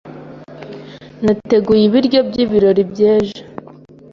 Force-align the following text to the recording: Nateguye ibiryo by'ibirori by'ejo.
Nateguye 1.23 1.83
ibiryo 1.85 2.19
by'ibirori 2.27 2.83
by'ejo. 2.91 3.39